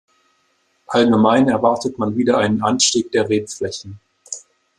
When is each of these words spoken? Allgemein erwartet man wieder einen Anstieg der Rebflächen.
Allgemein 0.87 1.47
erwartet 1.47 1.99
man 1.99 2.17
wieder 2.17 2.39
einen 2.39 2.63
Anstieg 2.63 3.11
der 3.11 3.29
Rebflächen. 3.29 3.99